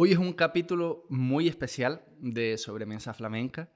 [0.00, 3.72] Hoy es un capítulo muy especial de Sobremesa Flamenca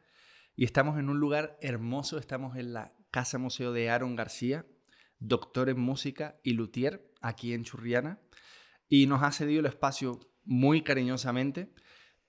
[0.55, 4.65] y estamos en un lugar hermoso, estamos en la Casa Museo de Aaron García,
[5.19, 8.21] doctor en música y luthier aquí en Churriana,
[8.89, 11.75] y nos ha cedido el espacio muy cariñosamente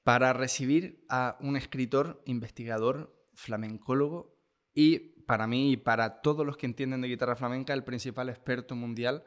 [0.01, 4.35] para recibir a un escritor, investigador, flamencólogo
[4.73, 8.75] y para mí y para todos los que entienden de guitarra flamenca, el principal experto
[8.75, 9.23] mundial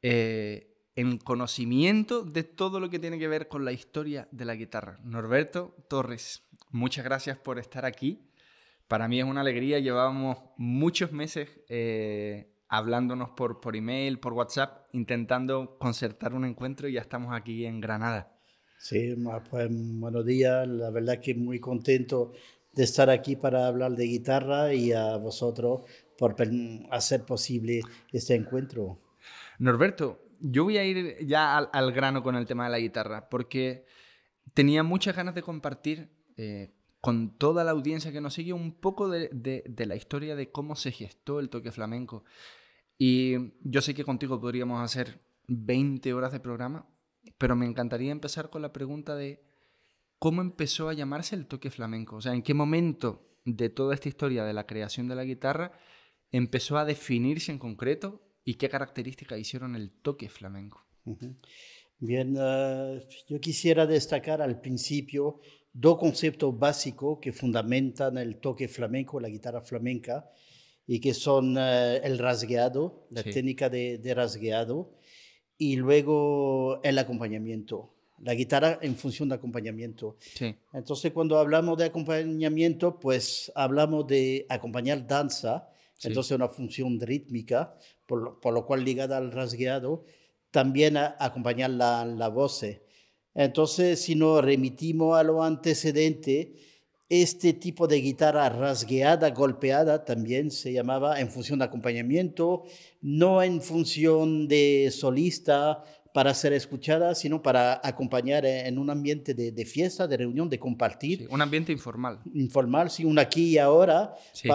[0.00, 4.54] eh, en conocimiento de todo lo que tiene que ver con la historia de la
[4.54, 4.98] guitarra.
[5.04, 8.26] Norberto Torres, muchas gracias por estar aquí.
[8.88, 14.88] Para mí es una alegría, llevábamos muchos meses eh, hablándonos por, por email, por WhatsApp,
[14.92, 18.36] intentando concertar un encuentro y ya estamos aquí en Granada.
[18.78, 19.14] Sí,
[19.50, 22.32] pues buenos días, la verdad que muy contento
[22.72, 25.82] de estar aquí para hablar de guitarra y a vosotros
[26.16, 26.34] por
[26.90, 28.98] hacer posible este encuentro.
[29.58, 33.84] Norberto, yo voy a ir ya al, grano con el tema de la guitarra, porque
[34.54, 39.08] tenía muchas ganas de compartir eh, con toda la audiencia que nos sigue un poco
[39.08, 39.30] de,
[39.76, 42.24] la historia de cómo se gestó el toque flamenco.
[42.98, 46.86] Y yo sé que contigo podríamos hacer 20 horas de programa,
[47.38, 49.42] pero me encantaría empezar con la pregunta de
[50.18, 52.16] cómo empezó a llamarse el toque flamenco.
[52.16, 55.72] O sea, en qué momento de toda esta historia de la creación de la guitarra
[56.30, 60.84] empezó a definirse en concreto y qué características hicieron el toque flamenco.
[61.98, 65.40] Bien, eh, yo quisiera destacar al principio
[65.72, 70.30] dos conceptos básicos que fundamentan el toque flamenco, la guitarra flamenca,
[70.86, 74.94] y que son eh, el rasgueado, la técnica de, de, rasgueado,
[75.56, 77.94] y luego el acompañamiento.
[78.22, 80.16] La guitarra en función de acompañamiento.
[80.20, 80.54] Sí.
[80.72, 85.70] Entonces, cuando hablamos de acompañamiento, pues hablamos de acompañar danza,
[86.02, 87.74] entonces una función rítmica,
[88.06, 90.04] por lo, cual ligada al rasgueado,
[90.50, 92.64] también a, acompañar la, la voz.
[93.34, 96.54] Entonces, si nos remitimos a lo antecedente,
[97.10, 102.62] este tipo de guitarra rasgueada, golpeada, también se llamaba en función de acompañamiento,
[103.00, 109.64] no en función de solista para ser escuchada, sino para acompañar en un ambiente de,
[109.64, 111.28] fiesta, de reunión, de compartir.
[111.30, 112.20] un ambiente informal.
[112.34, 114.14] Informal, sí, un aquí y ahora,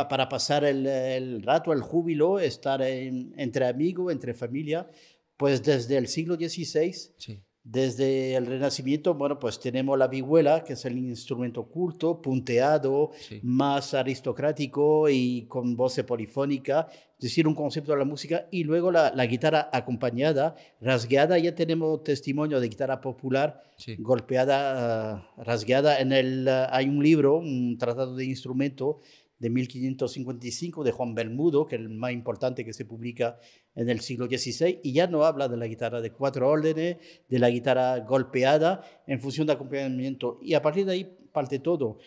[0.09, 4.89] para pasar el, rato, el júbilo, estar entre amigos, entre familia.
[5.37, 7.43] Pues desde el siglo XVI sí.
[7.65, 13.09] Desde el Renacimiento, bueno, pues tenemos la vihuela, que es el instrumento culto, punteado,
[13.41, 18.91] más aristocrático y con voz polifónica, es decir, un concepto de la música, y luego
[18.91, 23.63] la, guitarra acompañada, rasgueada, ya tenemos testimonio de guitarra popular,
[23.97, 25.99] golpeada, rasgueada.
[25.99, 29.01] En el, hay un libro, un tratado de instrumento
[29.39, 33.37] de 1555 de Juan Bermudo, que es el más importante que se publica
[33.75, 36.97] en el siglo XVI, y ya no habla de la guitarra de cuatro órdenes,
[37.27, 41.99] de la guitarra golpeada en función de acompañamiento, y a partir de ahí parte todo.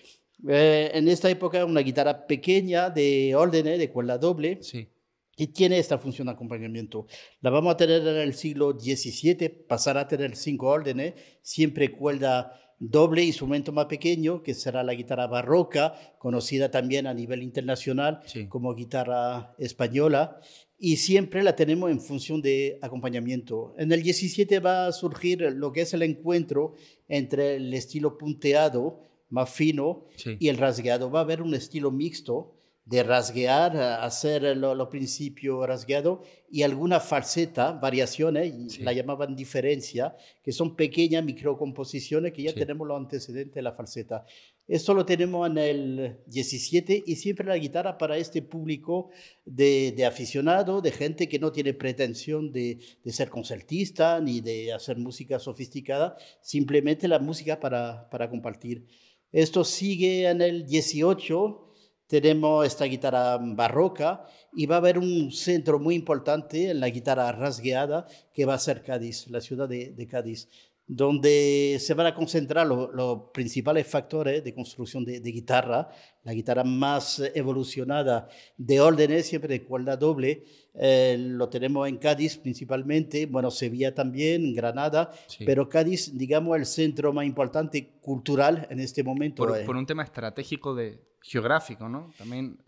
[0.47, 4.89] Eh, en esta época una guitarra pequeña de órdenes, de cuerda doble, sí.
[5.37, 7.07] y tiene esta función de acompañamiento.
[7.41, 12.68] La vamos a tener en el siglo XVII, pasará a tener cinco órdenes, siempre cuerda
[12.79, 18.75] doble instrumento más pequeño, que será la guitarra barroca, conocida también a nivel internacional como
[18.75, 20.41] guitarra española,
[20.79, 23.75] y siempre la tenemos en función de acompañamiento.
[23.79, 26.75] En el 17 va a surgir lo que es el encuentro
[27.09, 30.07] entre el estilo punteado, más fino,
[30.39, 31.11] y el rasgueado.
[31.11, 32.58] Va a haber un estilo mixto
[32.89, 40.75] de rasguear, hacer los principios rasgueado y alguna falseta, variaciones, la llamaban diferencia, que son
[40.75, 44.25] pequeñas microcomposiciones que ya tenemos los antecedentes de la falseta.
[44.67, 49.11] Esto lo tenemos en el 17 y siempre la guitarra para este público
[49.45, 54.73] de, de aficionado, de gente que no tiene pretensión de, de, ser concertista ni de
[54.73, 58.87] hacer música sofisticada, simplemente la música para, para compartir.
[59.31, 61.68] Esto sigue en el 18
[62.09, 67.31] tenemos esta guitarra barroca y va a haber un centro muy importante en la guitarra
[67.33, 70.49] rasgueada que va a ser Cádiz, la ciudad de, Cádiz,
[70.89, 75.91] donde se van a concentrar los principales factores de construcción de, guitarra,
[76.25, 78.27] la guitarra más evolucionada
[78.57, 84.55] de órdenes, siempre de cuerda doble, eh, lo tenemos en Cádiz principalmente, bueno, Sevilla también,
[84.55, 85.11] Granada,
[85.45, 89.47] pero Cádiz, digamos, el centro más importante cultural en este momento.
[89.47, 92.11] Por, por un tema estratégico de, geográfico, ¿no?
[92.17, 92.59] También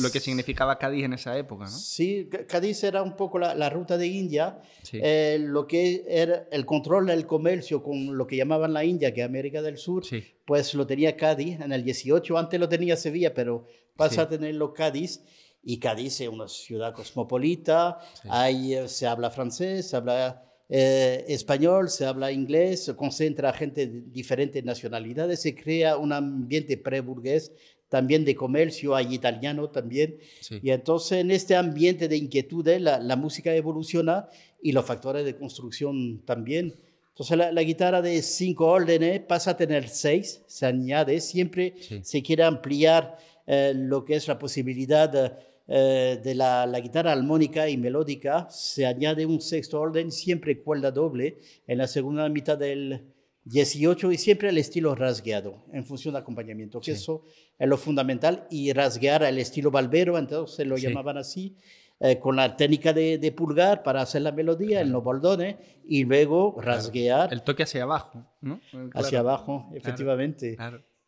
[0.00, 1.70] lo que significaba Cádiz en esa época, ¿no?
[1.70, 4.60] Sí, Cádiz era un poco la, ruta de India,
[4.92, 9.20] eh, lo que era el control del comercio con lo que llamaban la India, que
[9.20, 10.04] es América del Sur,
[10.46, 13.66] pues lo tenía Cádiz en el 18, antes lo tenía Sevilla, pero
[13.96, 15.20] pasa a tenerlo Cádiz,
[15.62, 17.98] y Cádiz es una ciudad cosmopolita,
[18.28, 23.86] ahí eh, se habla francés, se habla eh, español, se habla inglés, se concentra gente
[23.86, 27.52] de diferentes nacionalidades, se crea un ambiente pre-burgués,
[27.94, 30.18] también de comercio, hay italiano también.
[30.60, 34.28] Y entonces en este ambiente de inquietudes la, la, música evoluciona
[34.60, 36.74] y los factores de construcción también.
[37.10, 42.42] Entonces la, guitarra de cinco órdenes pasa a tener seis, se añade, siempre se quiere
[42.42, 45.38] ampliar eh, lo que es la posibilidad
[45.68, 51.38] eh, de la, guitarra armónica y melódica, se añade un sexto orden, siempre cuerda doble,
[51.68, 53.13] en la segunda mitad del
[53.44, 57.24] 18 y siempre el estilo rasgueado, en función de acompañamiento, que eso
[57.58, 61.56] es lo fundamental, y rasguear el estilo balbero, entonces lo llamaban así,
[62.00, 65.56] eh, con la técnica de, pulgar para hacer la melodía en los bordones
[65.86, 67.32] y luego rasguear.
[67.32, 68.60] El toque hacia abajo, ¿no?
[68.94, 70.56] Hacia abajo, efectivamente.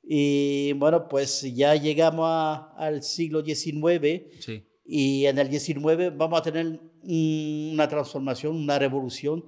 [0.03, 2.29] Y bueno, pues ya llegamos
[2.77, 4.65] al siglo XIX sí.
[4.85, 9.44] y en el XIX vamos a tener una transformación, una revolución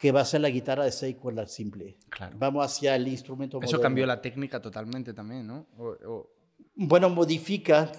[0.00, 1.98] que va a ser la guitarra de seis cuerdas simple.
[2.08, 2.34] Claro.
[2.38, 5.66] Vamos hacia el instrumento Eso cambió la técnica totalmente también, ¿no?
[5.76, 6.30] o
[6.74, 7.92] bueno, modifica,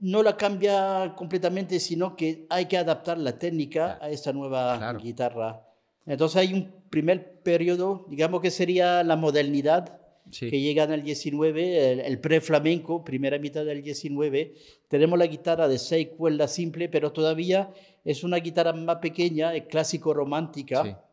[0.00, 5.62] no la cambia completamente, sino que hay que adaptar la técnica a esta nueva guitarra.
[6.04, 9.98] Entonces hay un primer periodo, digamos que sería la modernidad,
[10.30, 14.54] que llega en el 19, el, el pre-flamenco, primera mitad del 19.
[14.88, 17.72] Tenemos la guitarra de seis cuerdas simple, pero todavía
[18.04, 21.05] es una guitarra más pequeña, es clásico romántica.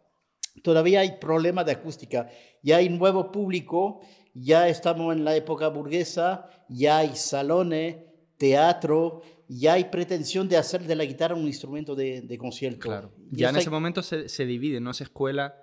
[0.61, 2.29] Todavía hay problemas de acústica.
[2.61, 4.01] Ya hay nuevo público
[4.33, 7.97] ya estamos en la época burguesa, ya hay salones,
[8.38, 12.79] teatro, ya hay pretensión de hacer de la guitarra un instrumento de, concierto.
[12.79, 13.11] Claro.
[13.31, 14.94] Ya, en ese momento se, se, divide, ¿no?
[14.94, 15.55] Se escuela,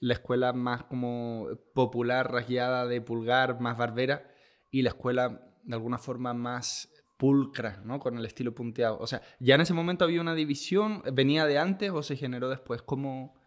[0.00, 4.28] la escuela más como popular, rasgueada de pulgar, más barbera,
[4.70, 8.00] y la escuela de alguna forma más pulcra, ¿no?
[8.00, 8.98] Con el estilo punteado.
[8.98, 11.02] O sea, ¿ya en ese momento había una división?
[11.12, 12.82] ¿Venía de antes o se generó después?
[12.82, 13.39] ¿Cómo...?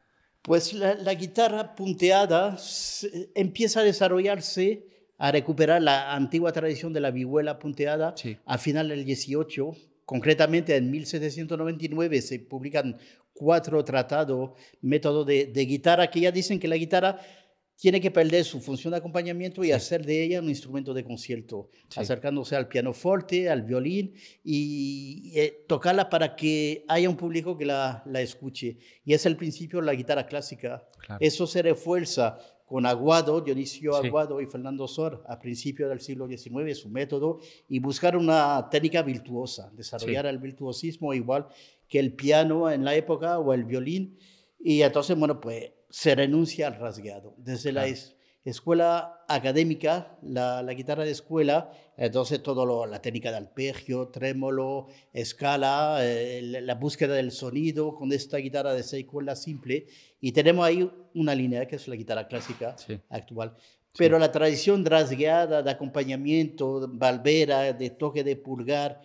[0.44, 2.58] Pues la, guitarra punteada
[3.34, 4.86] empieza a desarrollarse,
[5.18, 8.14] a recuperar la antigua tradición de la vihuela punteada
[8.46, 9.72] a final del 18.
[10.04, 12.98] Concretamente, en 1799 se publican
[13.32, 14.52] cuatro tratados,
[14.82, 17.22] métodos de, de guitarra, que ya dicen que la guitarra
[17.76, 21.70] tiene que perder su función de acompañamiento y hacer de ella un instrumento de concierto,
[21.96, 28.04] acercándose al pianoforte, al violín y, eh, tocarla para que haya un público que la,
[28.06, 28.78] la, escuche.
[29.04, 30.88] Y es el principio de la guitarra clásica.
[31.20, 36.76] Eso se refuerza con Aguado, Dionisio Aguado y Fernando Sor a principios del siglo XIX,
[36.76, 41.48] su método, y buscar una técnica virtuosa, desarrollar el virtuosismo igual
[41.88, 44.18] que el piano en la época o el violín.
[44.60, 47.36] Y entonces, bueno, pues se renuncia al rasgueado.
[47.38, 47.86] Desde la
[48.44, 56.42] escuela académica, la, guitarra de escuela, entonces todo la técnica de arpegio, trémolo, escala, eh,
[56.64, 59.86] la, búsqueda del sonido con esta guitarra de seis cuerdas simple.
[60.20, 62.76] Y tenemos ahí una línea que es la guitarra clásica
[63.10, 63.56] actual.
[63.96, 69.00] Pero la tradición rasgueada de acompañamiento, valvera, de toque de pulgar,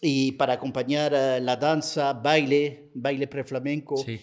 [0.00, 4.18] y para acompañar la danza, baile, baile preflamenco, sí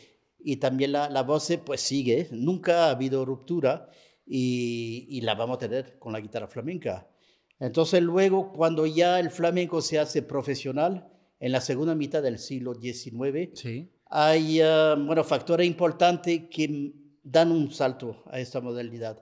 [0.48, 3.90] y también la, la voz pues sigue, nunca ha habido ruptura
[4.26, 7.06] y, y, la vamos a tener con la guitarra flamenca.
[7.60, 11.12] Entonces luego, cuando ya el flamenco se hace profesional,
[11.42, 13.92] en la segunda mitad del siglo XIX, sí.
[14.06, 19.22] hay uh, bueno, factores importantes que dan un salto a esta modalidad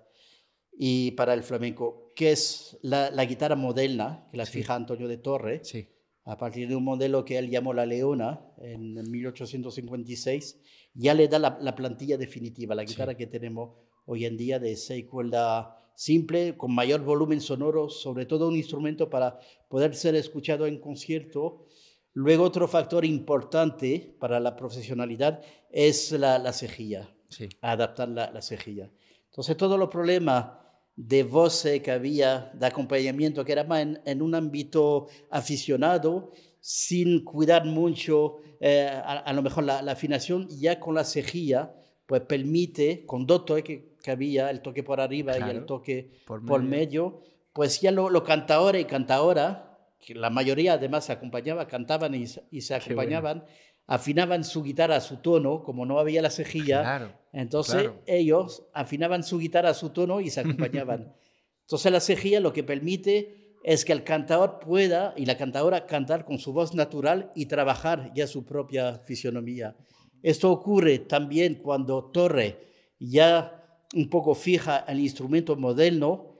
[0.77, 5.17] y para el flamenco, que es la, la guitarra moderna, que la fija Antonio de
[5.17, 5.87] Torre, sí.
[6.23, 10.61] a partir de un modelo que él llamó la Leona en 1856
[10.95, 13.71] ya le da la, plantilla definitiva, la guitarra que tenemos
[14.05, 19.09] hoy en día de seis cuerdas simple, con mayor volumen sonoro, sobre todo un instrumento
[19.09, 19.37] para
[19.69, 21.65] poder ser escuchado en concierto.
[22.13, 27.13] Luego otro factor importante para la profesionalidad es la, cejilla,
[27.61, 28.89] adaptar la, cejilla.
[29.25, 30.47] Entonces todos los problemas
[30.95, 36.31] de voz que había, de acompañamiento, que era más en un ámbito aficionado,
[36.67, 41.75] sin cuidar mucho eh, a, lo mejor la, afinación, ya con la cejilla,
[42.07, 46.63] pues permite, con dos toques que había, el toque por arriba y el toque por
[46.63, 47.21] medio,
[47.53, 49.59] pues ya los lo cantadores y cantadoras,
[49.99, 53.45] que la mayoría además se acompañaba, cantaban y, se acompañaban,
[53.85, 59.37] afinaban su guitarra a su tono, como no había la cejilla, entonces ellos afinaban su
[59.37, 61.13] guitarra a su tono y se acompañaban.
[61.61, 66.23] entonces la cejilla lo que permite es que el cantador pueda y la cantadora cantar
[66.23, 69.75] con su voz natural y trabajar ya su propia fisionomía.
[70.21, 72.59] Esto ocurre también cuando Torre
[72.99, 76.37] ya un poco fija el instrumento moderno,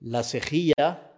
[0.00, 1.12] la cejilla,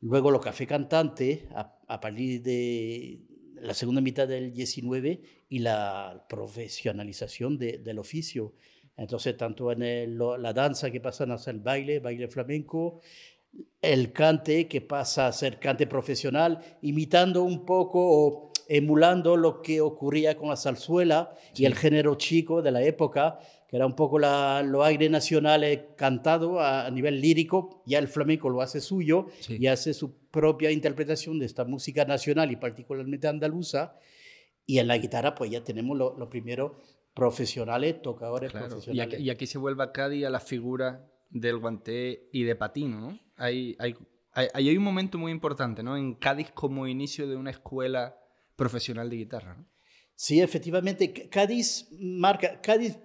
[0.00, 3.20] luego lo café cantante a, partir de
[3.56, 8.54] la segunda mitad del 19 y la profesionalización del oficio.
[8.96, 13.00] Entonces, tanto en la danza que pasan a ser el baile, baile flamenco,
[13.80, 19.80] el cante que pasa a ser cante profesional, imitando un poco o emulando lo que
[19.80, 24.18] ocurría con la zarzuela y el género chico de la época, que era un poco
[24.18, 29.66] la, lo aire nacional cantado a, nivel lírico, ya el flamenco lo hace suyo y
[29.66, 33.98] hace su propia interpretación de esta música nacional y particularmente andaluza,
[34.66, 36.78] y en la guitarra pues ya tenemos lo, lo primero
[37.14, 39.20] profesionales, tocadores profesionales.
[39.20, 43.18] Y aquí, se vuelve a Cádiz a la figura del guante y de patino, ¿no?
[43.36, 43.94] Hay, hay,
[44.32, 45.96] hay, hay, un momento muy importante, ¿no?
[45.96, 48.16] En Cádiz como inicio de una escuela
[48.56, 49.66] profesional de guitarra, ¿no?
[50.14, 51.28] Sí, efectivamente.
[51.28, 52.96] Cádiz marca, Cádiz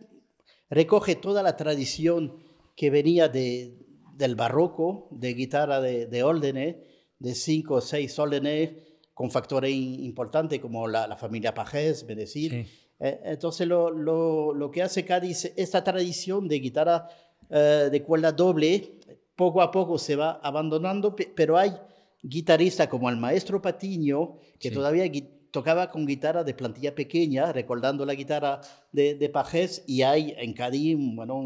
[0.70, 2.38] recoge toda la tradición
[2.78, 3.76] que venía de,
[4.14, 6.76] del barroco, de guitarra de, de órdenes,
[7.18, 8.70] de cinco o seis órdenes,
[9.16, 12.68] con factores importantes como la, la familia Pajés, es decir,
[13.00, 17.08] eh, entonces, lo, lo, lo, que hace Cádiz, esta tradición de guitarra
[17.50, 19.00] eh, de cuerda doble,
[19.36, 21.74] poco a poco se va abandonando, pero hay
[22.22, 25.06] guitarristas como el maestro Patiño, que todavía
[25.52, 30.54] tocaba con guitarra de plantilla pequeña, recordando la guitarra de, de Pajés, y hay en
[30.54, 31.42] Cádiz, bueno,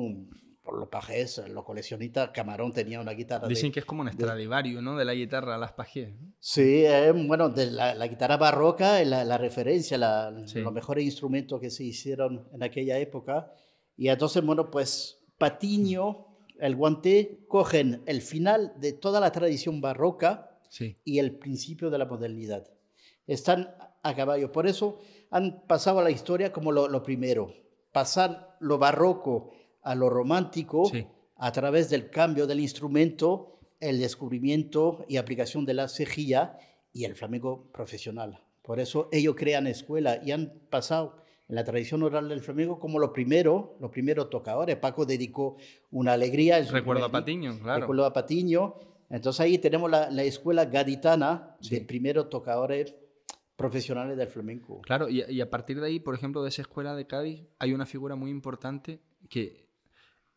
[0.64, 3.48] por los pajés, los coleccionistas, Camarón tenía una guitarra.
[3.48, 4.96] Dicen que es como un Stradivarius, ¿no?
[4.98, 6.14] De la guitarra, las pajés.
[6.40, 6.86] Sí,
[7.28, 12.64] bueno, de la, guitarra barroca, la, la referencia, los mejores instrumentos que se hicieron en
[12.64, 13.52] aquella época.
[13.98, 16.26] Y entonces, bueno, pues Patiño,
[16.58, 20.58] el guante, cogen el final de toda la tradición barroca
[21.04, 22.66] y el principio de la modernidad.
[23.28, 24.54] Están a caballo.
[24.54, 25.00] Por eso
[25.32, 27.54] han pasado a la historia como lo, lo primero.
[27.92, 30.90] Pasar lo barroco a lo romántico
[31.36, 36.58] a través del cambio del instrumento, el descubrimiento y aplicación de la cejilla
[36.94, 38.40] y el flamenco profesional.
[38.62, 43.00] Por eso ellos crean escuela y han pasado en la tradición oral del flamenco como
[43.00, 44.78] lo primero, los primeros tocadores.
[44.78, 45.58] Paco dedicó
[45.92, 46.62] una alegría.
[46.62, 47.82] Recuerdo a Patiño, claro.
[47.82, 48.76] Recuerdo a Patiño.
[49.10, 52.96] Entonces ahí tenemos la, escuela gaditana de primeros tocadores
[53.56, 54.82] profesionales del flamenco.
[54.82, 57.74] Claro, y, y, a partir de ahí, por ejemplo, de esa escuela de Cádiz, hay
[57.74, 59.68] una figura muy importante que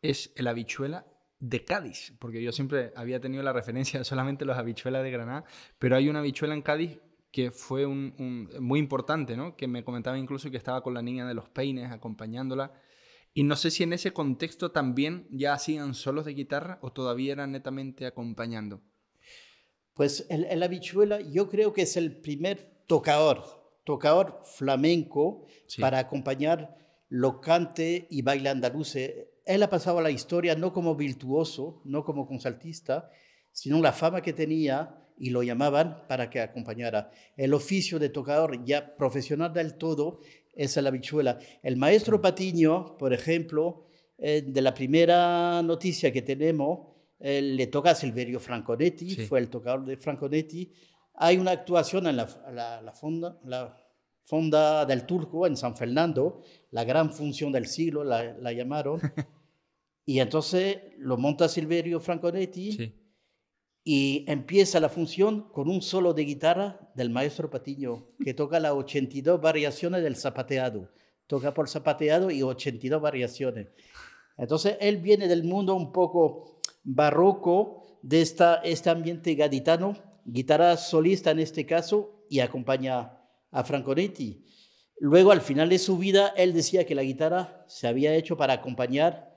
[0.01, 1.07] es el habichuela
[1.39, 5.43] de Cádiz, porque yo siempre había tenido la referencia solamente los habichuelas de Granada,
[5.79, 6.99] pero hay una habichuela en Cádiz
[7.31, 9.55] que fue un, muy importante, ¿no?
[9.55, 12.73] que me comentaba incluso que estaba con la niña de los peines acompañándola.
[13.33, 17.33] Y no sé si en ese contexto también ya hacían solos de guitarra o todavía
[17.33, 18.81] eran netamente acompañando.
[19.93, 23.43] Pues el, habichuela yo creo que es el primer tocador,
[23.83, 25.45] tocador flamenco
[25.79, 26.77] para acompañar
[27.09, 28.95] lo cante y baile andaluz
[29.47, 33.09] él ha pasado a la historia no como virtuoso, no como concertista,
[33.51, 37.11] sino la fama que tenía y lo llamaban para que acompañara.
[37.35, 40.19] El oficio de tocador ya profesional del todo
[40.53, 41.39] es la bichuela.
[41.63, 47.95] El maestro Patiño, por ejemplo, eh, de la primera noticia que tenemos, le toca a
[47.95, 50.71] Silverio Franconetti, fue el tocador de Franconetti.
[51.15, 53.75] Hay una actuación en la, la, fonda, la
[54.21, 59.01] fonda del Turco en San Fernando, la gran función del siglo, la, la llamaron.
[60.09, 62.93] Y entonces lo monta Silverio Franconetti
[63.89, 68.73] y empieza la función con un solo de guitarra del maestro Patiño, que toca las
[68.73, 70.91] 82 variaciones del zapateado.
[71.25, 73.67] Toca por zapateado y 82 variaciones.
[74.37, 81.31] Entonces él viene del mundo un poco barroco, de esta, este ambiente gaditano, guitarra solista
[81.31, 84.43] en este caso, y acompaña a Franconetti.
[84.99, 88.51] Luego, al final de su vida, él decía que la guitarra se había hecho para
[88.51, 89.33] acompañar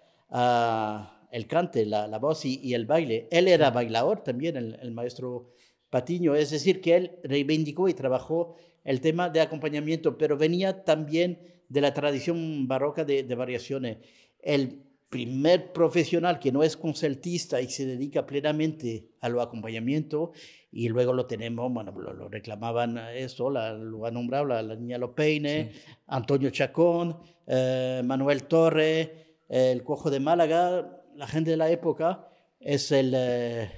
[1.30, 3.28] el cante, la, voz y, el baile.
[3.30, 5.50] Él era bailador también, el, maestro
[5.88, 11.38] Patiño, es decir, que él reivindicó y trabajó el tema de acompañamiento, pero venía también
[11.68, 13.98] de la tradición barroca de, variaciones.
[14.40, 20.32] El primer profesional que no es concertista y se dedica plenamente a lo acompañamiento,
[20.72, 25.72] y luego lo tenemos, bueno, lo, reclamaban eso, la, lo ha nombrado la, niña Lopeine,
[26.06, 32.26] Antonio Chacón, eh, Manuel Torre, el cojo de Málaga, la gente de la época,
[32.58, 33.70] es el, eh,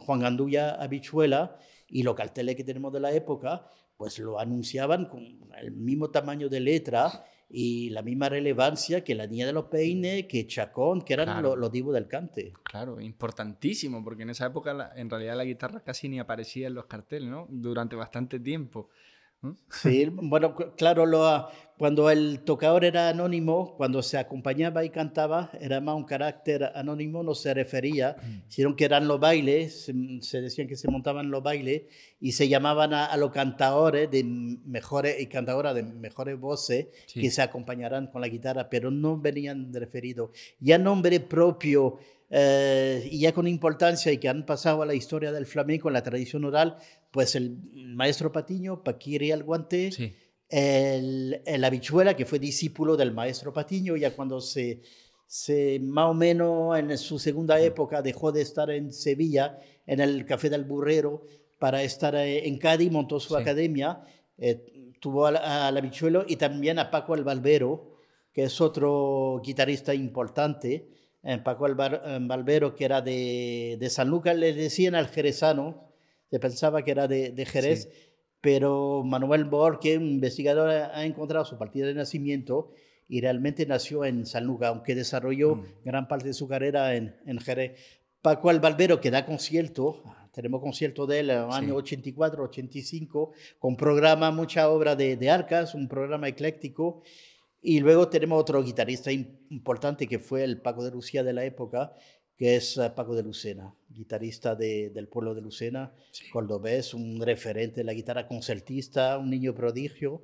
[0.00, 5.22] Juan Gandulla Habichuela y los carteles que tenemos de la época, pues lo anunciaban con
[5.60, 10.26] el mismo tamaño de letra y la misma relevancia que la Niña de los Peines,
[10.26, 12.52] que Chacón, que eran los, divos del cante.
[12.64, 16.86] Claro, importantísimo, porque en esa época en realidad la guitarra casi ni aparecía en los
[16.86, 17.46] carteles, ¿no?
[17.48, 18.88] Durante bastante tiempo.
[19.70, 25.80] Sí, bueno, claro, lo, cuando el tocador era anónimo, cuando se acompañaba y cantaba, era
[25.80, 28.14] más un carácter anónimo, no se refería,
[28.46, 31.82] sino que eran los bailes, se, decían que se montaban los bailes
[32.20, 37.42] y se llamaban a, los cantadores de mejores y cantadoras de mejores voces que se
[37.42, 40.30] acompañarán con la guitarra, pero no venían referidos.
[40.60, 41.98] Ya nombre propio
[42.34, 45.92] eh, y ya con importancia y que han pasado a la historia del flamenco, en
[45.92, 46.78] la tradición oral,
[47.10, 49.90] pues el maestro Patiño, Paquiri Alguante,
[50.48, 54.80] el, el habichuela, que fue discípulo del maestro Patiño, ya cuando se,
[55.26, 60.24] se, más o menos en su segunda época dejó de estar en Sevilla, en el
[60.24, 61.26] Café del Burrero,
[61.58, 64.06] para estar eh, en Cádiz, montó su academia,
[64.38, 67.92] eh, tuvo al, al habichuelo y también a Paco Albalbero,
[68.32, 74.52] que es otro guitarrista importante, en Paco Balbero, que era de, de, San Lucas, le
[74.52, 75.88] decían al jerezano,
[76.30, 77.88] se pensaba que era de, de Jerez,
[78.40, 82.72] pero Manuel Borque, un investigador, ha encontrado su partida de nacimiento
[83.08, 85.64] y realmente nació en San Lucas, aunque desarrolló mm.
[85.84, 87.72] gran parte de su carrera en, en Jerez.
[88.22, 90.02] Paco Albalbero, que da concierto,
[90.32, 95.28] tenemos concierto de él en el año 84, 85, con programa, mucha obra de, de
[95.30, 97.02] Arcas, un programa ecléctico,
[97.62, 101.94] y luego tenemos otro guitarrista importante que fue el Paco de Lucía de la época,
[102.36, 106.28] que es eh, Paco de Lucena, guitarrista del pueblo de Lucena, sí.
[106.30, 110.22] cordobés, un referente de la guitarra concertista, un niño prodigio.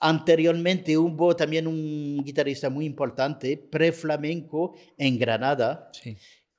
[0.00, 5.90] Anteriormente hubo también un guitarrista muy importante, pre-flamenco, en Granada,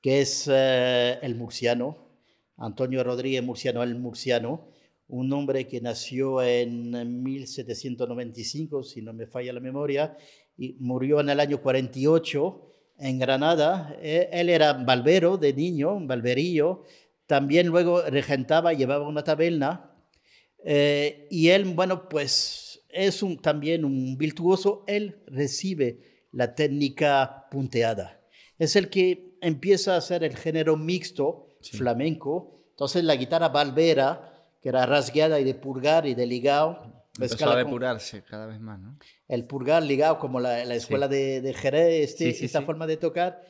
[0.00, 2.08] que es eh, el murciano,
[2.56, 4.68] Antonio Rodríguez Murciano, el murciano,
[5.08, 10.16] un hombre que nació en 1795, si no me falla la memoria,
[10.56, 13.96] y murió en el año 48 en Granada.
[14.02, 16.84] E, él era balbero de niño, un balberillo.
[17.26, 19.92] También luego regentaba, llevaba una taberna.
[20.64, 24.84] Eh, y él, bueno, pues es un, también un virtuoso.
[24.86, 28.20] Él recibe la técnica punteada.
[28.58, 32.64] Es el que empieza a hacer el género mixto flamenco.
[32.70, 37.08] Entonces la guitarra balbera que era rasgueada y de purgar y de ligado.
[37.14, 38.98] Empezó a depurarse cada vez más, ¿no?
[39.26, 43.42] El purgar ligado, como la, la escuela de, de, Jerez, este, esta forma de tocar,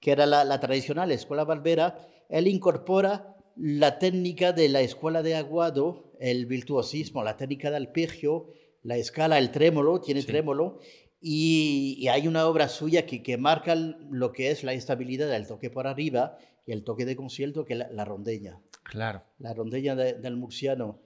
[0.00, 5.34] que era la, la, tradicional escuela barbera, él incorpora la técnica de la escuela de
[5.34, 8.48] Aguado, el virtuosismo, la técnica de alpegio,
[8.82, 10.78] la escala, el trémolo, tiene trémolo,
[11.20, 15.46] y, y, hay una obra suya que, que marca lo que es la estabilidad del
[15.46, 18.60] toque por arriba y el toque de concierto, que es la, rondeña.
[18.90, 19.22] Claro.
[19.38, 21.00] La rondeña del murciano.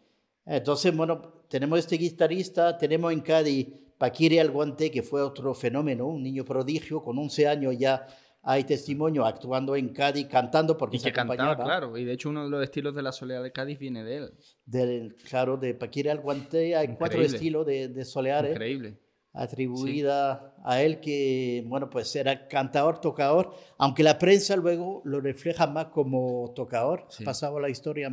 [0.44, 6.22] Entonces, bueno, tenemos este guitarrista, tenemos en Cádiz Paquiri Alguante, que fue otro fenómeno, un
[6.22, 8.06] niño prodigio, con 11 años ya
[8.42, 12.30] hay testimonio actuando en Cádiz, cantando porque y se que cantaba, claro, y de hecho
[12.30, 14.34] uno de los estilos de la soleá de Cádiz viene de él.
[14.64, 18.52] Del, claro, de Paquiri Alguante hay cuatro estilos de, de soleares.
[18.52, 18.98] Increíble
[19.32, 25.66] atribuida a él que, bueno, pues era cantador, tocador, aunque la prensa luego lo refleja
[25.66, 28.10] más como tocador, ha pasaba la historia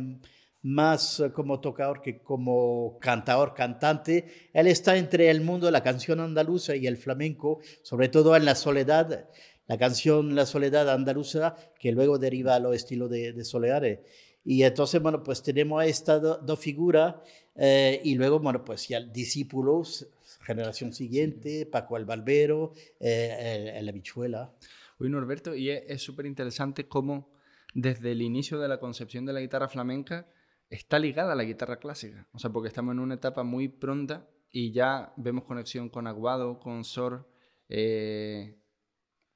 [0.62, 4.50] más como tocador que como cantador, cantante.
[4.52, 8.44] Él está entre el mundo de la canción andaluza y el flamenco, sobre todo en
[8.44, 9.28] la soledad,
[9.68, 14.02] la canción La Soledad Andaluza, que luego deriva a los estilos de, de.
[14.44, 17.16] Y entonces, bueno, pues tenemos a estas dos figuras
[17.54, 20.08] eh, y luego, bueno, pues ya discípulos
[20.48, 24.54] generación siguiente, Paco Albalbero, eh, el, la bichuela.
[24.98, 27.30] Uy, Norberto, y es súper interesante cómo
[27.74, 30.26] desde el inicio de la concepción de la guitarra flamenca
[30.70, 32.26] está ligada a la guitarra clásica.
[32.32, 36.58] O sea, porque estamos en una etapa muy pronta y ya vemos conexión con Aguado,
[36.58, 37.30] con Sor,
[37.68, 38.58] eh,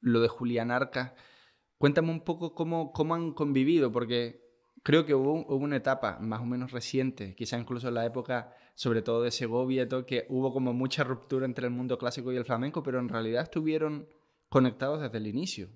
[0.01, 1.14] lo de Julián Arca.
[1.77, 4.40] Cuéntame un poco cómo, cómo han convivido, porque
[4.83, 8.57] creo que hubo, hubo, una etapa más o menos reciente, quizá incluso en la época
[8.74, 12.37] sobre todo de Segovia, todo, que hubo como mucha ruptura entre el mundo clásico y
[12.37, 14.08] el flamenco, pero en realidad estuvieron
[14.48, 15.68] conectados desde el inicio.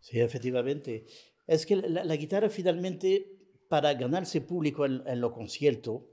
[0.00, 1.06] Sí, efectivamente.
[1.46, 6.08] Es que la, guitarra finalmente, para ganarse público en, en lo concierto,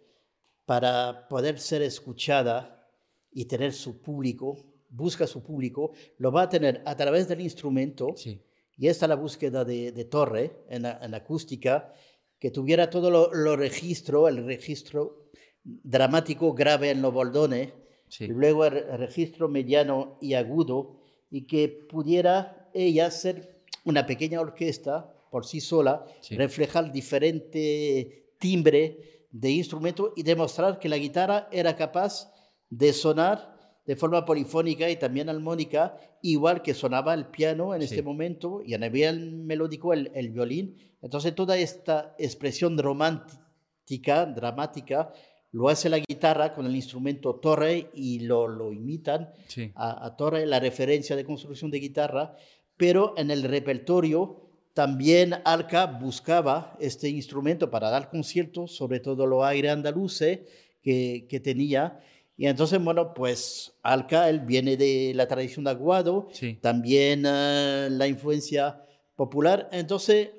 [0.66, 2.88] para poder ser escuchada
[3.32, 4.58] y tener su público,
[4.90, 8.14] busca su público, lo va a tener a través del instrumento.
[8.16, 8.42] Sí.
[8.78, 11.94] Y esta es la búsqueda de, de Torre en la, en acústica,
[12.40, 15.19] que tuviera todo lo, lo registro, el registro
[15.64, 17.74] dramático grave en los boldones,
[18.20, 25.46] luego el registro mediano y agudo, y que pudiera ella ser una pequeña orquesta por
[25.46, 32.32] sí sola, reflejar diferente timbre de instrumento y demostrar que la guitarra era capaz
[32.70, 38.04] de sonar de forma polifónica y también armónica, igual que sonaba el piano en este
[38.04, 40.78] momento y a nivel melódico el, el violín.
[41.02, 45.12] Entonces toda esta expresión romántica, dramática,
[45.52, 49.30] lo hace la guitarra con el instrumento torre y lo, lo imitan
[49.76, 52.36] a, torre, la referencia de construcción de guitarra,
[52.78, 59.44] pero en el repertorio también Alca buscaba este instrumento para dar conciertos, sobre todo los
[59.44, 60.42] aire andaluces
[60.82, 62.00] que, que tenía.
[62.38, 66.30] Y entonces, bueno, pues Alca, él viene de la tradición de Aguado,
[66.62, 68.82] también eh, la influencia
[69.16, 69.68] popular.
[69.74, 70.30] Entonces,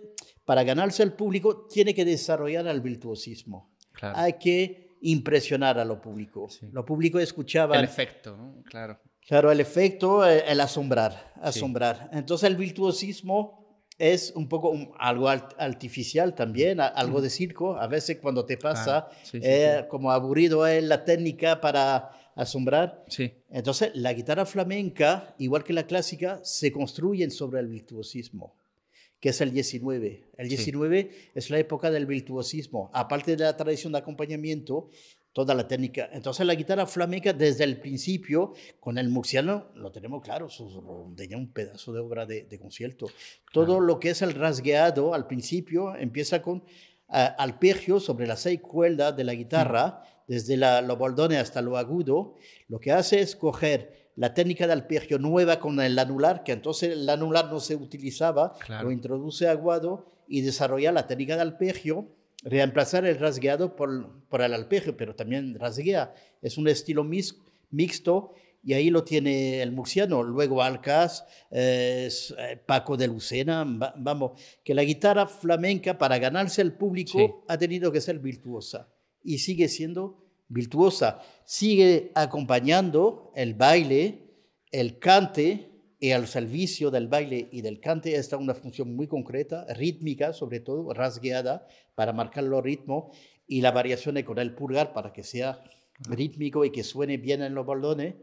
[0.46, 3.70] para ganarse al público, tiene que desarrollar el virtuosismo.
[4.00, 6.48] Hay que impresionar a lo público.
[6.72, 7.76] Lo público escuchaba...
[7.76, 8.62] El efecto, ¿no?
[8.64, 8.98] Claro.
[9.26, 12.10] Claro, el efecto, eh, el asombrar, asombrar.
[12.12, 17.76] Entonces el virtuosismo es un poco algo artificial también, algo de circo.
[17.76, 23.04] A veces cuando te pasa, eh, como aburrido es la técnica para asombrar.
[23.08, 23.32] Sí.
[23.50, 28.56] Entonces la guitarra flamenca, igual que la clásica, se construyen sobre el virtuosismo
[29.20, 30.24] que es el 19.
[30.36, 32.90] El 19 es la época del virtuosismo.
[32.94, 34.88] Aparte de la tradición de acompañamiento,
[35.32, 36.08] toda la técnica.
[36.12, 40.48] Entonces la guitarra flamenca desde el principio, con el murciano, lo tenemos claro,
[41.16, 43.06] tenía un pedazo de obra de, concierto.
[43.52, 46.64] Todo lo que es el rasgueado al principio empieza con
[47.08, 52.36] uh, sobre las seis cuerdas de la guitarra, desde la, los bordones hasta lo agudo.
[52.68, 56.90] Lo que hace es coger la técnica de alpegio nueva con el anular, que entonces
[56.90, 58.52] el anular no se utilizaba,
[58.82, 62.06] lo introduce aguado y desarrolla la técnica de alpegio,
[62.42, 66.12] reemplazar el rasgueado por, por el alpegio, pero también rasguea.
[66.42, 70.22] Es un estilo mixto y ahí lo tiene el murciano.
[70.22, 72.10] Luego Alcas, eh,
[72.66, 73.64] Paco de Lucena,
[73.96, 78.86] vamos, que la guitarra flamenca para ganarse el público ha tenido que ser virtuosa
[79.24, 84.18] y sigue siendo virtuosa, sigue acompañando el baile,
[84.70, 89.66] el cante y al servicio del baile y del cante está una función muy concreta,
[89.74, 95.12] rítmica sobre todo, rasgueada para marcar los ritmos y la variación con el pulgar para
[95.12, 95.62] que sea
[96.08, 98.14] rítmico y que suene bien en los baldones.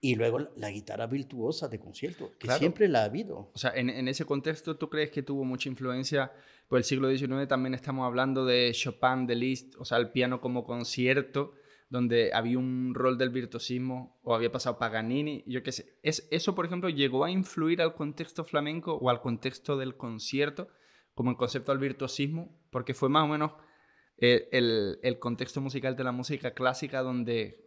[0.00, 3.50] Y luego la guitarra virtuosa de concierto, que siempre la ha habido.
[3.52, 6.30] O sea, en, en, ese contexto, ¿tú crees que tuvo mucha influencia?
[6.68, 10.40] Por el siglo XIX también estamos hablando de Chopin, de Liszt, o sea, el piano
[10.40, 11.54] como concierto
[11.90, 15.98] donde había un rol del virtuosismo o había pasado Paganini, yo qué sé.
[16.02, 20.68] ¿Es, ¿Eso, por ejemplo, llegó a influir al contexto flamenco o al contexto del concierto
[21.14, 22.60] como el concepto del virtuosismo?
[22.70, 23.52] Porque fue más o menos
[24.18, 27.64] eh, el, contexto musical de la música clásica donde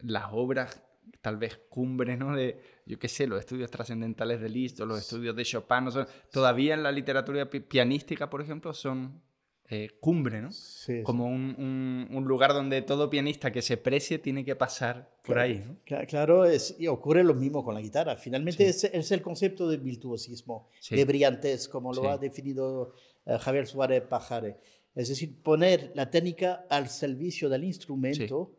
[0.00, 0.82] las obras
[1.20, 2.34] tal vez cumbre, ¿no?
[2.36, 5.88] De, yo qué sé, los estudios trascendentales de Liszt o los estudios de Chopin,
[6.32, 9.22] todavía en la literatura pianística, por ejemplo, son
[9.74, 10.50] eh, cumbre, ¿no?
[11.02, 15.64] Como un, un, lugar donde todo pianista que se precie tiene que pasar por ahí,
[15.66, 15.78] ¿no?
[16.06, 18.16] Claro, es, y ocurre lo mismo con la guitarra.
[18.16, 22.92] Finalmente es, es, el concepto de virtuosismo, de brillantez, como lo ha definido
[23.24, 24.58] eh, Javier Suárez Pajare.
[24.94, 28.52] Es decir, poner la técnica al servicio del instrumento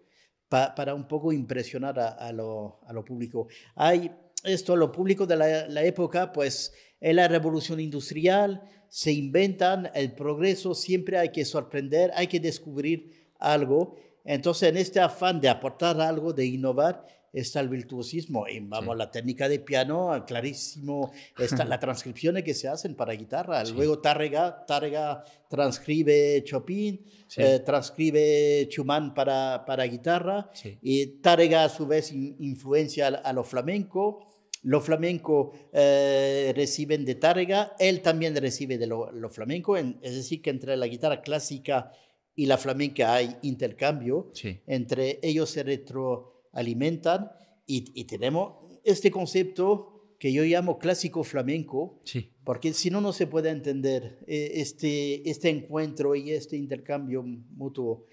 [0.49, 3.47] para un poco impresionar a, a, lo, a, lo, público.
[3.75, 4.11] Hay
[4.43, 10.13] esto, lo público de la, la época, pues, es la revolución industrial, se inventan, el
[10.13, 13.95] progreso siempre hay que sorprender, hay que descubrir algo.
[14.23, 18.47] Entonces, en este afán de aportar algo, de innovar, está el virtuosismo.
[18.47, 23.63] Y vamos, la técnica de piano, clarísimo, está las transcripciones que se hacen para guitarra.
[23.65, 27.03] Luego Tárrega, Tárrega transcribe Chopin,
[27.35, 30.49] eh, transcribe Schumann para, para guitarra,
[30.81, 34.27] y Tárrega a su vez influencia a lo flamenco.
[34.63, 40.49] Los flamencos eh, reciben de Tárrega, él también recibe de lo, flamenco, es decir, que
[40.49, 41.91] entre la guitarra clásica
[42.33, 44.31] y la flamenca hay intercambio,
[44.65, 47.31] entre ellos se retroalimentan
[47.65, 48.53] y, tenemos
[48.85, 51.99] este concepto que yo llamo clásico flamenco,
[52.45, 58.05] porque si no, no se puede entender eh, este, este encuentro y este intercambio mutuo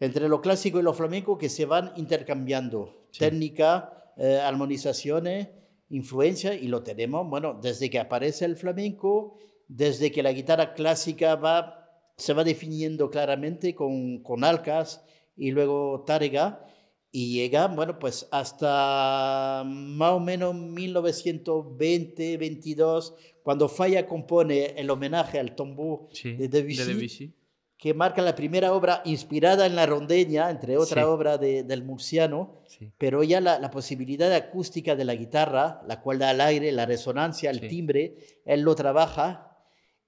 [0.00, 3.08] entre lo clásico y lo flamenco que se van intercambiando.
[3.18, 5.48] Técnica, eh, armonizaciones,
[5.90, 11.36] influencia, y lo tenemos, bueno, desde que aparece el flamenco, desde que la guitarra clásica
[11.36, 15.04] va, se va definiendo claramente con, con Alcas
[15.36, 16.64] y luego Tárrega,
[17.10, 25.38] y llega, bueno, pues hasta más o menos 1920, 22, cuando Falla compone el homenaje
[25.38, 27.32] al tombo de Debussy,
[27.78, 32.60] que marca la primera obra inspirada en la rondeña, entre otra obra del murciano,
[32.98, 37.60] pero ya la, posibilidad acústica de la guitarra, la cual al aire, la resonancia, el
[37.68, 39.56] timbre, él lo trabaja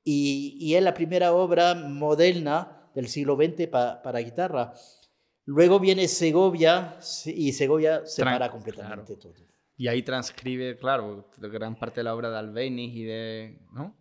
[0.03, 4.73] y, y, es la primera obra moderna del siglo XX para guitarra.
[5.45, 9.35] Luego viene Segovia y Segovia separa completamente todo.
[9.77, 13.61] Y ahí transcribe, claro, gran parte de la obra de Albéniz y de...
[13.73, 13.97] ¿no?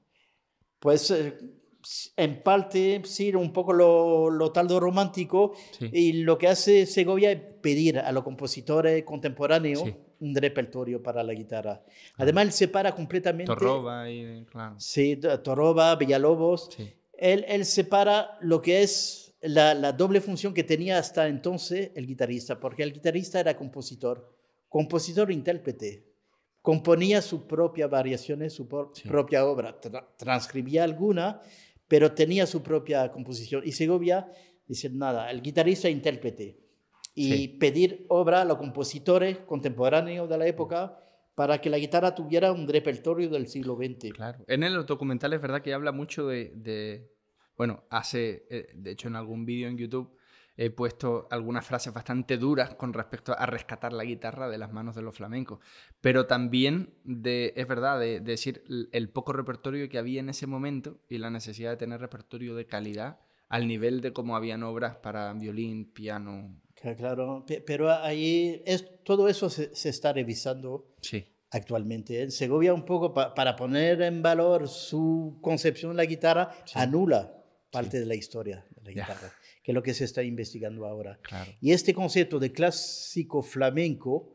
[0.79, 1.13] Pues...
[2.15, 7.41] En parte, sí, un poco lo, lo taldo romántico, y lo que hace Segovia es
[7.62, 9.84] pedir a los compositores contemporáneos
[10.19, 11.82] un repertorio para la guitarra.
[12.17, 13.45] Además, él separa completamente...
[13.45, 14.45] Torroba y...
[14.45, 14.75] Claro.
[14.78, 16.69] Sí, Torroba, Villalobos.
[17.13, 22.06] Él, él separa lo que es la, la, doble función que tenía hasta entonces el
[22.06, 24.36] guitarrista, porque el guitarrista era compositor,
[24.67, 26.10] compositor intérprete,
[26.62, 29.80] componía sus propias variaciones, su propia obra,
[30.17, 31.41] transcribía alguna,
[31.89, 33.63] pero tenía su propia composición.
[33.65, 34.32] Y Segovia
[34.65, 36.58] dice, nada, el guitarrista intérprete,
[37.15, 40.97] y pedir obra a los compositores contemporáneos de la época
[41.36, 44.13] para que la guitarra tuviera un repertorio del siglo XX.
[44.13, 44.45] Claro.
[44.47, 47.12] En el documental es verdad que habla mucho de, de
[47.58, 50.15] bueno, hace, eh, de hecho en algún vídeo en YouTube
[50.62, 54.93] he puesto algunas frases bastante duras con respecto a rescatar la guitarra de las manos
[54.93, 55.60] de los flamencos,
[56.02, 61.00] pero también de, es verdad, de, decir el poco repertorio que había en ese momento
[61.08, 65.32] y la necesidad de tener repertorio de calidad al nivel de cómo habían obras para
[65.32, 66.62] violín, piano.
[66.76, 70.93] Claro, pero ahí es, todo eso se, está revisando
[71.52, 72.22] actualmente.
[72.22, 77.38] En Segovia un poco para poner en valor su concepción de la guitarra, anula
[77.71, 81.19] parte de la historia de la guitarra que es lo que se está investigando ahora.
[81.62, 84.34] Y este concepto de clásico flamenco,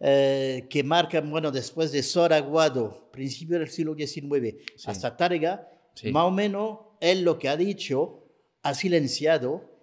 [0.00, 5.68] eh, que marca, bueno, después de Soraguado, principio del siglo XIX, hasta Tárrega,
[6.10, 8.20] más o menos él lo que ha dicho
[8.62, 9.78] ha silenciado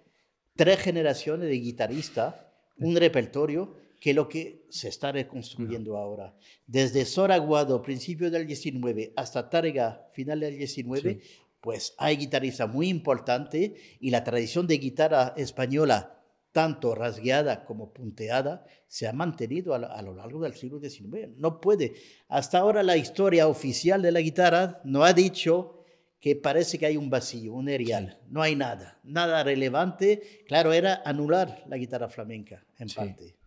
[0.56, 2.34] tres generaciones de guitarristas,
[2.76, 6.36] un repertorio que es lo que se está reconstruyendo ahora.
[6.66, 11.22] Desde Soraguado, principio del XIX, hasta Tárrega, final del XIX,
[11.62, 13.70] pues hay guitarristas muy importantes
[14.00, 16.20] y la tradición de guitarra española,
[16.50, 21.30] tanto rasgueada como punteada, se ha mantenido a, lo largo del siglo XIX.
[21.36, 21.94] No puede.
[22.28, 25.84] Hasta ahora la historia oficial de la guitarra no ha dicho
[26.18, 28.20] que parece que hay un vacío, un erial.
[28.28, 30.42] No hay nada, nada relevante.
[30.48, 33.41] Claro, era anular la guitarra flamenca, en parte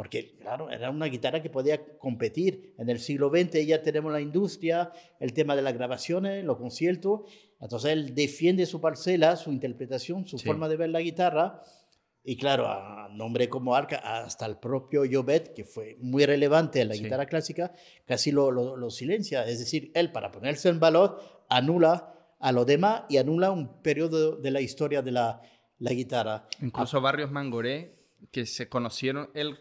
[0.00, 2.74] porque claro, era una guitarra que podía competir.
[2.78, 7.30] En el siglo XX ya tenemos la industria, el tema de las grabaciones, los conciertos,
[7.60, 11.60] entonces él defiende su parcela, su interpretación, su forma de ver la guitarra,
[12.24, 16.88] y claro, a nombre como Arca, hasta el propio Jobet, que fue muy relevante en
[16.88, 17.74] la guitarra clásica,
[18.06, 19.44] casi lo, lo, silencia.
[19.44, 24.36] Es decir, él para ponerse en valor anula a lo demás y anula un periodo
[24.36, 25.42] de la historia de la,
[25.78, 26.48] la guitarra.
[26.62, 29.58] Incluso Barrios Mangoré, que se conocieron, él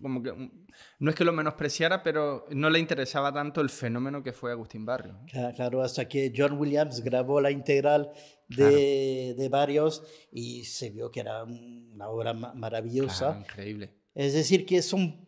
[0.00, 0.66] como que mm,
[1.00, 4.84] no es que lo menospreciara, pero no le interesaba tanto el fenómeno que fue Agustín
[4.84, 5.18] Barrio.
[5.54, 8.10] Claro, hasta que John Williams grabó la integral
[8.48, 13.38] de, de Barrios y se vio que era una obra maravillosa.
[13.40, 13.90] increíble.
[14.14, 15.26] Es decir, que es un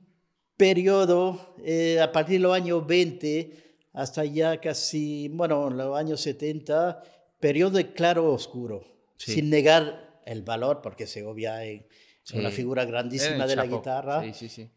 [0.57, 7.03] periodo eh, a partir de los años 20 hasta ya casi, bueno, los años 70,
[7.41, 8.85] periodo de claro oscuro,
[9.17, 11.87] sin negar el valor, porque Segovia en
[12.33, 14.23] una figura grandísima de la guitarra,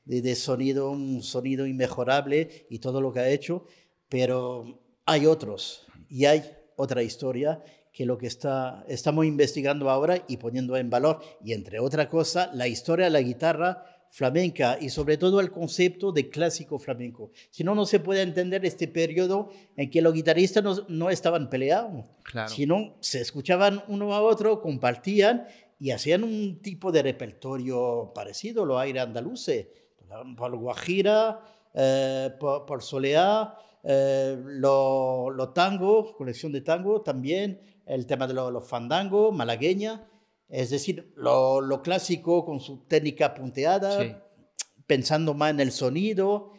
[0.05, 3.65] De, sonido, un sonido inmejorable y todo lo que ha hecho,
[4.09, 6.43] pero hay otros y hay
[6.75, 11.79] otra historia que lo que está, estamos investigando ahora y poniendo en valor, y entre
[11.79, 16.77] otra cosa, la historia de la guitarra flamenca y sobre todo el concepto de clásico
[16.79, 17.31] flamenco.
[17.49, 21.49] Si no, no se puede entender este periodo en que los guitarristas no, no estaban
[21.49, 22.05] peleados,
[22.47, 25.47] sino se escuchaban uno a otro, compartían
[25.81, 29.65] y hacían un tipo de repertorio parecido, los aires andaluces,
[30.37, 31.41] por Guajira,
[31.73, 38.69] eh, por, Soleá, eh, los lo tango, colección de tango también, el tema de los
[38.69, 40.07] fandangos, malagueña,
[40.47, 44.23] es decir, lo, lo, clásico con su técnica punteada,
[44.85, 46.51] pensando más en el sonido,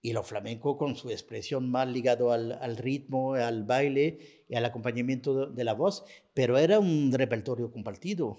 [0.00, 4.64] y lo flamenco con su expresión más ligado al, al, ritmo, al baile y al
[4.64, 6.04] acompañamiento de la voz,
[6.34, 8.38] pero era un repertorio compartido.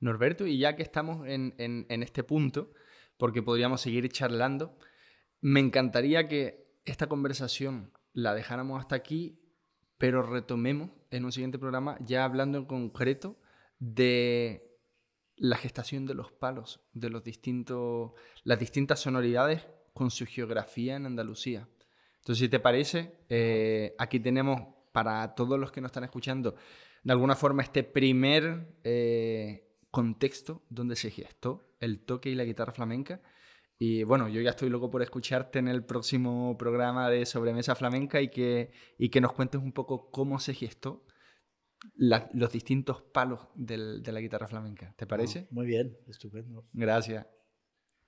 [0.00, 2.72] Norberto, y ya que estamos en, este punto,
[3.16, 4.78] porque podríamos seguir charlando,
[5.40, 9.40] me encantaría que esta conversación la dejáramos hasta aquí,
[9.98, 13.38] pero retomemos en un siguiente programa ya hablando en concreto
[13.78, 14.78] de
[15.36, 18.12] la gestación de los palos, de los distintos,
[18.44, 21.68] las distintas sonoridades con su geografía en Andalucía.
[22.18, 24.60] Entonces, si te parece, eh, aquí tenemos
[24.92, 26.54] para todos los que nos están escuchando,
[27.02, 29.65] de alguna forma, este primer eh,
[29.96, 33.22] contexto donde se gestó el toque y la guitarra flamenca.
[33.78, 38.20] Y bueno, yo ya estoy loco por escucharte en el próximo programa de Sobremesa Flamenca
[38.20, 41.06] y que, y que nos cuentes un poco cómo se gestó
[41.94, 44.92] los distintos palos de la guitarra flamenca.
[44.98, 45.48] ¿Te parece?
[45.50, 46.66] muy bien, estupendo.
[46.74, 47.26] Gracias.